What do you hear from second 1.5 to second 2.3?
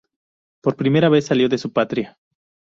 su patria.